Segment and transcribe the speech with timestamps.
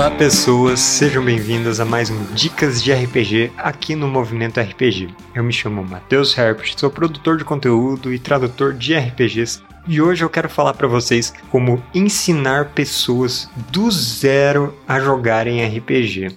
[0.00, 5.14] Olá pessoas, sejam bem-vindas a mais um Dicas de RPG aqui no Movimento RPG.
[5.34, 10.24] Eu me chamo Matheus Herbert, sou produtor de conteúdo e tradutor de RPGs e hoje
[10.24, 16.28] eu quero falar para vocês como ensinar pessoas do zero a jogarem RPG.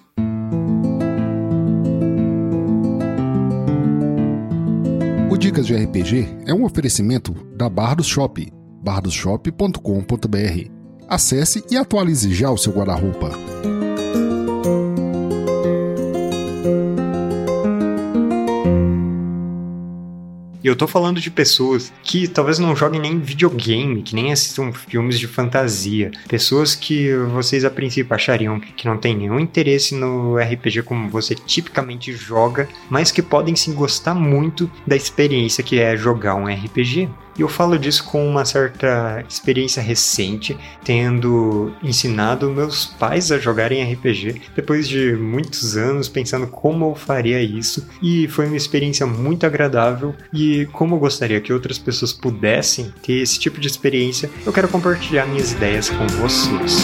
[5.31, 8.45] O Dicas de RPG é um oferecimento da Bar do Shop,
[8.83, 10.72] bardosshop.com.br
[11.13, 13.29] Acesse e atualize já o seu guarda-roupa.
[20.63, 24.71] E eu tô falando de pessoas que talvez não joguem nem videogame, que nem assistam
[24.71, 26.09] filmes de fantasia.
[26.27, 31.35] Pessoas que vocês a princípio achariam que não tem nenhum interesse no RPG como você
[31.35, 37.07] tipicamente joga, mas que podem sim gostar muito da experiência que é jogar um RPG.
[37.37, 43.83] E eu falo disso com uma certa experiência recente, tendo ensinado meus pais a jogarem
[43.93, 49.45] RPG depois de muitos anos pensando como eu faria isso, e foi uma experiência muito
[49.45, 50.15] agradável.
[50.33, 54.67] E como eu gostaria que outras pessoas pudessem ter esse tipo de experiência, eu quero
[54.67, 56.83] compartilhar minhas ideias com vocês.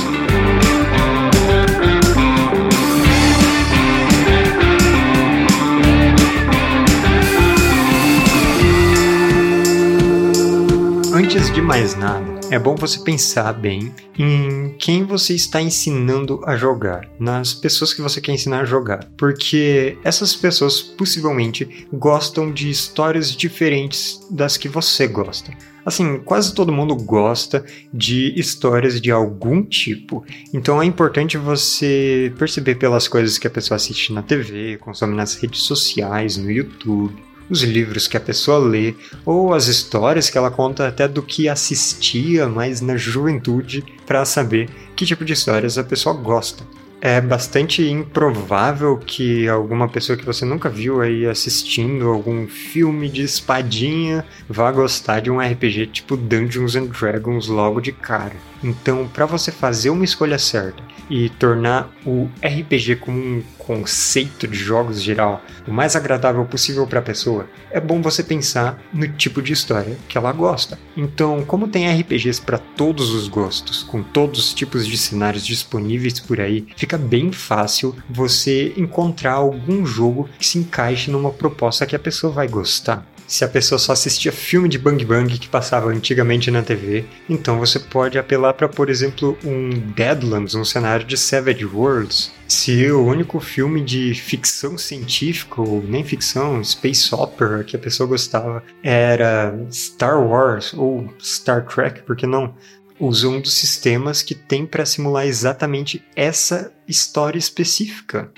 [11.32, 16.58] Antes de mais nada, é bom você pensar bem em quem você está ensinando a
[16.58, 22.68] jogar, nas pessoas que você quer ensinar a jogar, porque essas pessoas possivelmente gostam de
[22.68, 25.56] histórias diferentes das que você gosta.
[25.86, 27.64] Assim, quase todo mundo gosta
[27.94, 30.26] de histórias de algum tipo.
[30.52, 35.36] Então é importante você perceber pelas coisas que a pessoa assiste na TV, consome nas
[35.36, 38.94] redes sociais, no YouTube os livros que a pessoa lê,
[39.26, 44.70] ou as histórias que ela conta até do que assistia mais na juventude para saber
[44.96, 46.64] que tipo de histórias a pessoa gosta.
[47.02, 53.22] É bastante improvável que alguma pessoa que você nunca viu aí assistindo algum filme de
[53.24, 58.36] espadinha vá gostar de um RPG tipo Dungeons and Dragons logo de cara.
[58.62, 64.58] Então, para você fazer uma escolha certa e tornar o RPG como um conceito de
[64.58, 69.44] jogos geral o mais agradável possível para a pessoa, é bom você pensar no tipo
[69.44, 70.80] de história que ela gosta.
[70.98, 76.20] Então, como tem RPGs para todos os gostos, com todos os tipos de cenários disponíveis
[76.20, 81.96] por aí, fica bem fácil você encontrar algum jogo que se encaixe numa proposta que
[81.96, 83.06] a pessoa vai gostar.
[83.30, 87.60] Se a pessoa só assistia filme de Bang Bang que passava antigamente na TV, então
[87.60, 92.32] você pode apelar para, por exemplo, um Deadlands, um cenário de Savage Worlds.
[92.48, 98.10] Se o único filme de ficção científica, ou nem ficção, space opera que a pessoa
[98.10, 102.56] gostava era Star Wars ou Star Trek, por que não?
[103.00, 108.32] Usa um dos sistemas que tem para simular exatamente essa história específica.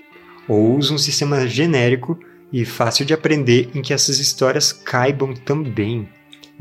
[0.49, 2.19] Ou usa um sistema genérico
[2.51, 6.07] e fácil de aprender em que essas histórias caibam também.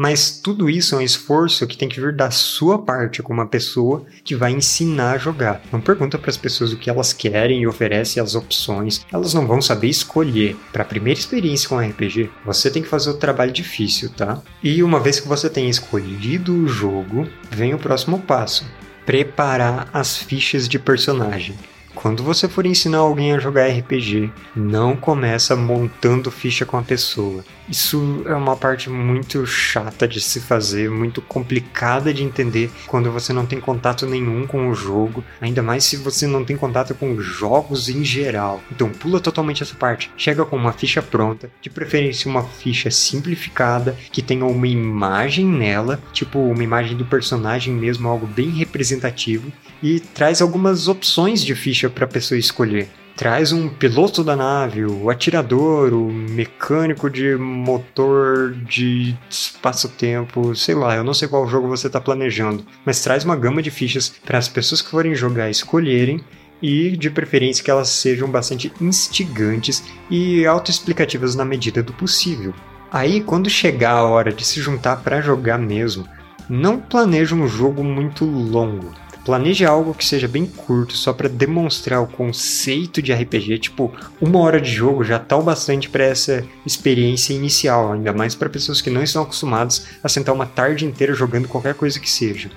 [0.00, 3.46] Mas tudo isso é um esforço que tem que vir da sua parte como uma
[3.46, 5.60] pessoa que vai ensinar a jogar.
[5.70, 9.04] Não pergunta para as pessoas o que elas querem e oferece as opções.
[9.12, 10.56] Elas não vão saber escolher.
[10.72, 14.40] Para a primeira experiência com RPG, você tem que fazer o trabalho difícil, tá?
[14.62, 18.64] E uma vez que você tem escolhido o jogo, vem o próximo passo:
[19.04, 21.56] preparar as fichas de personagem.
[22.00, 27.44] Quando você for ensinar alguém a jogar RPG, não começa montando ficha com a pessoa.
[27.68, 33.34] Isso é uma parte muito chata de se fazer, muito complicada de entender quando você
[33.34, 37.20] não tem contato nenhum com o jogo, ainda mais se você não tem contato com
[37.20, 38.62] jogos em geral.
[38.72, 40.10] Então pula totalmente essa parte.
[40.16, 46.00] Chega com uma ficha pronta, de preferência uma ficha simplificada que tenha uma imagem nela,
[46.14, 49.52] tipo uma imagem do personagem mesmo, algo bem representativo,
[49.82, 52.88] e traz algumas opções de ficha para a pessoa escolher
[53.20, 60.96] traz um piloto da nave, o atirador, o mecânico de motor de espaço-tempo, sei lá,
[60.96, 64.38] eu não sei qual jogo você está planejando, mas traz uma gama de fichas para
[64.38, 66.24] as pessoas que forem jogar escolherem
[66.62, 72.54] e de preferência que elas sejam bastante instigantes e autoexplicativas na medida do possível.
[72.90, 76.08] Aí, quando chegar a hora de se juntar para jogar mesmo,
[76.48, 78.94] não planeje um jogo muito longo.
[79.24, 83.58] Planeje algo que seja bem curto, só para demonstrar o conceito de RPG.
[83.58, 88.34] Tipo, uma hora de jogo já tá o bastante para essa experiência inicial, ainda mais
[88.34, 92.10] para pessoas que não estão acostumadas a sentar uma tarde inteira jogando qualquer coisa que
[92.10, 92.50] seja.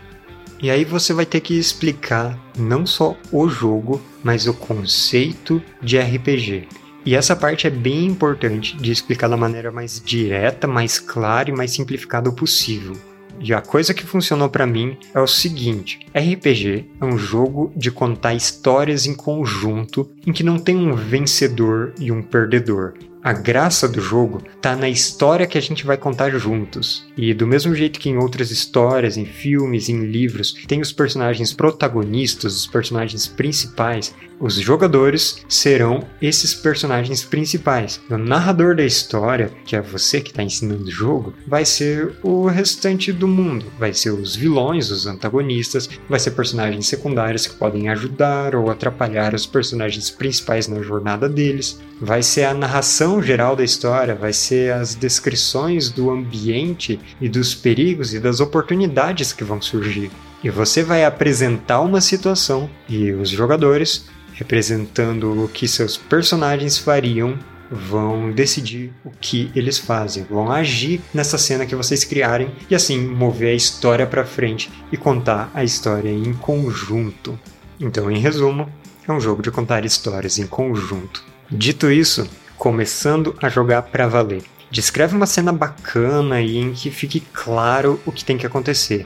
[0.62, 6.00] E aí você vai ter que explicar não só o jogo, mas o conceito de
[6.00, 6.70] RPG.
[7.06, 11.54] E essa parte é bem importante de explicar da maneira mais direta, mais clara e
[11.54, 12.96] mais simplificada possível.
[13.44, 17.92] E a coisa que funcionou para mim é o seguinte: RPG é um jogo de
[17.92, 22.94] contar histórias em conjunto em que não tem um vencedor e um perdedor
[23.24, 27.06] a graça do jogo tá na história que a gente vai contar juntos.
[27.16, 31.54] E do mesmo jeito que em outras histórias, em filmes, em livros, tem os personagens
[31.54, 38.02] protagonistas, os personagens principais, os jogadores serão esses personagens principais.
[38.10, 42.48] O narrador da história, que é você que está ensinando o jogo, vai ser o
[42.48, 43.68] restante do mundo.
[43.80, 49.34] Vai ser os vilões, os antagonistas, vai ser personagens secundários que podem ajudar ou atrapalhar
[49.34, 51.80] os personagens principais na jornada deles.
[52.02, 57.54] Vai ser a narração geral da história, vai ser as descrições do ambiente e dos
[57.54, 60.10] perigos e das oportunidades que vão surgir.
[60.44, 67.38] E você vai apresentar uma situação e os jogadores representando o que seus personagens fariam,
[67.72, 73.00] vão decidir o que eles fazem, vão agir nessa cena que vocês criarem e assim
[73.00, 77.40] mover a história para frente e contar a história em conjunto.
[77.80, 78.70] Então, em resumo,
[79.08, 81.24] é um jogo de contar histórias em conjunto.
[81.50, 82.28] Dito isso,
[82.64, 84.42] começando a jogar para valer.
[84.72, 89.06] Descreve uma cena bacana e em que fique claro o que tem que acontecer.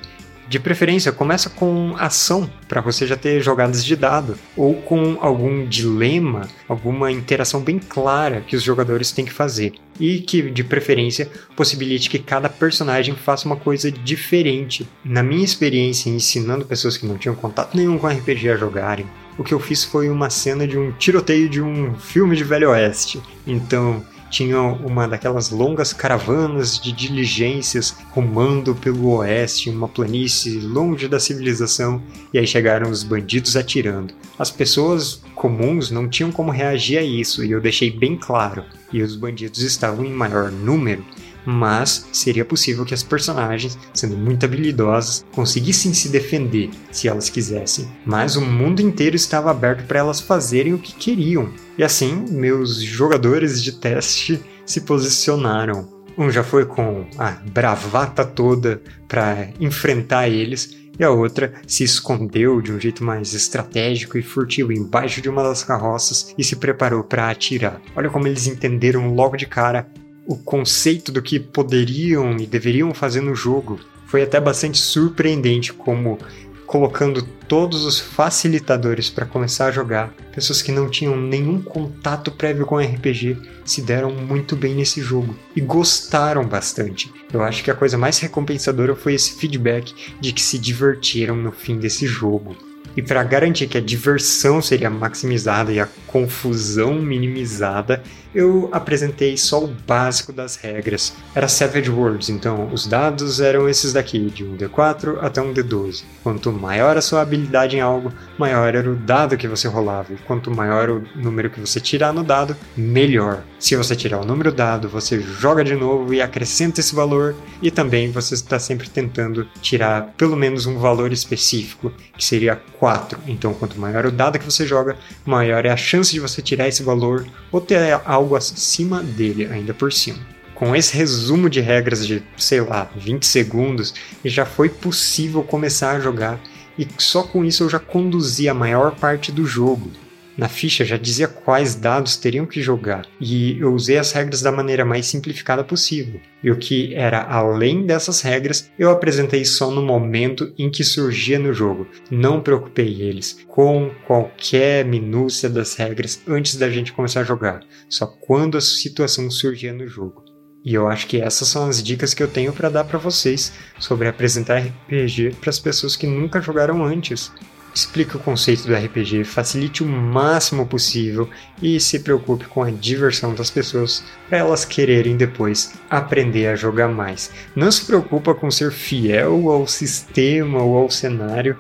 [0.50, 5.66] De preferência, começa com ação, para você já ter jogadas de dado, ou com algum
[5.66, 9.74] dilema, alguma interação bem clara que os jogadores têm que fazer.
[10.00, 14.88] E que, de preferência, possibilite que cada personagem faça uma coisa diferente.
[15.04, 19.06] Na minha experiência ensinando pessoas que não tinham contato nenhum com RPG a jogarem,
[19.38, 22.70] o que eu fiz foi uma cena de um tiroteio de um filme de Velho
[22.70, 23.22] Oeste.
[23.46, 31.20] Então, tinha uma daquelas longas caravanas de diligências rumando pelo oeste, uma planície longe da
[31.20, 32.02] civilização,
[32.34, 34.14] e aí chegaram os bandidos atirando.
[34.38, 38.64] As pessoas comuns não tinham como reagir a isso, e eu deixei bem claro.
[38.92, 41.04] E os bandidos estavam em maior número,
[41.50, 47.88] mas seria possível que as personagens, sendo muito habilidosas, conseguissem se defender se elas quisessem.
[48.06, 51.50] Mas o mundo inteiro estava aberto para elas fazerem o que queriam.
[51.78, 55.88] E assim, meus jogadores de teste se posicionaram.
[56.18, 62.60] Um já foi com a bravata toda para enfrentar eles, e a outra se escondeu
[62.60, 67.04] de um jeito mais estratégico e furtivo embaixo de uma das carroças e se preparou
[67.04, 67.80] para atirar.
[67.96, 69.88] Olha como eles entenderam logo de cara
[70.28, 73.80] o conceito do que poderiam e deveriam fazer no jogo.
[74.06, 76.20] Foi até bastante surpreendente como
[76.68, 82.66] colocando todos os facilitadores para começar a jogar, pessoas que não tinham nenhum contato prévio
[82.66, 87.10] com RPG se deram muito bem nesse jogo e gostaram bastante.
[87.32, 91.54] Eu acho que a coisa mais recompensadora foi esse feedback de que se divertiram no
[91.54, 92.56] fim desse jogo.
[92.98, 98.02] E para garantir que a diversão seria maximizada e a confusão minimizada,
[98.34, 101.14] eu apresentei só o básico das regras.
[101.34, 106.04] Era Savage Worlds, então os dados eram esses daqui, de um D4 até um D12.
[106.24, 110.14] Quanto maior a sua habilidade em algo, maior era o dado que você rolava.
[110.14, 113.44] E quanto maior o número que você tirar no dado, melhor.
[113.60, 117.36] Se você tirar o número dado, você joga de novo e acrescenta esse valor.
[117.62, 122.56] E também você está sempre tentando tirar pelo menos um valor específico, que seria
[122.88, 123.20] 4.
[123.28, 124.96] Então, quanto maior o dado que você joga,
[125.26, 129.74] maior é a chance de você tirar esse valor ou ter algo acima dele ainda
[129.74, 130.20] por cima.
[130.56, 136.00] Com esse resumo de regras de, sei lá, 20 segundos, já foi possível começar a
[136.00, 136.40] jogar
[136.80, 139.92] e só com isso eu já conduzi a maior parte do jogo.
[140.38, 144.52] Na ficha já dizia quais dados teriam que jogar, e eu usei as regras da
[144.52, 146.22] maneira mais simplificada possível.
[146.44, 151.40] E o que era além dessas regras, eu apresentei só no momento em que surgia
[151.40, 151.88] no jogo.
[152.12, 158.06] Não preocupei eles com qualquer minúcia das regras antes da gente começar a jogar, só
[158.06, 160.24] quando a situação surgia no jogo.
[160.64, 163.54] E eu acho que essas são as dicas que eu tenho para dar para vocês
[163.80, 167.32] sobre apresentar RPG para as pessoas que nunca jogaram antes.
[167.78, 171.30] Explique o conceito do RPG, facilite o máximo possível
[171.62, 176.88] e se preocupe com a diversão das pessoas para elas quererem depois aprender a jogar
[176.88, 177.30] mais.
[177.56, 181.56] Não se preocupa com ser fiel ao sistema ou ao cenário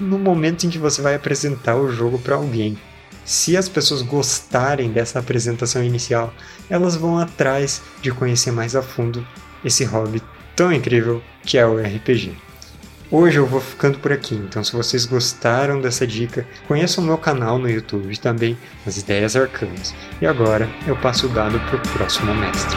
[0.00, 2.78] no momento em que você vai apresentar o jogo para alguém.
[3.22, 6.32] Se as pessoas gostarem dessa apresentação inicial,
[6.70, 9.26] elas vão atrás de conhecer mais a fundo
[9.62, 10.22] esse hobby
[10.56, 12.34] tão incrível que é o RPG.
[13.16, 17.16] Hoje eu vou ficando por aqui, então se vocês gostaram dessa dica, conheçam o meu
[17.16, 19.94] canal no YouTube também, as Ideias Arcanas.
[20.20, 22.76] E agora eu passo o dado para o próximo mestre.